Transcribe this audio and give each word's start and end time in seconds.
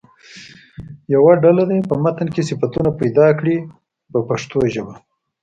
یوه 1.13 1.33
ډله 1.43 1.63
دې 1.69 1.79
په 1.89 1.95
متن 2.03 2.27
کې 2.35 2.47
صفتونه 2.49 2.89
پیدا 3.01 3.27
کړي 3.39 3.57
په 4.11 4.19
پښتو 4.29 4.59
ژبه. 4.73 4.93